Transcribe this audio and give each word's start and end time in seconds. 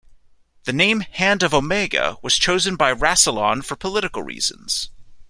The 0.63 0.73
name 0.73 1.01
"Hand 1.01 1.43
of 1.43 1.53
Omega" 1.53 2.17
was 2.23 2.35
chosen 2.35 2.75
by 2.75 2.91
Rassilon 2.91 3.61
for 3.63 3.75
political 3.75 4.23
reasons. 4.23 4.89